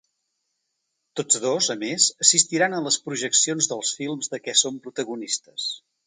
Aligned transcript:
Tots 1.19 1.41
dos, 1.41 1.67
a 1.73 1.75
més, 1.83 2.07
assistiran 2.25 2.75
a 2.77 2.81
les 2.85 2.97
projeccions 3.09 3.67
dels 3.73 3.91
films 3.99 4.31
de 4.33 4.39
què 4.47 4.55
són 4.63 4.81
protagonistes. 4.87 5.67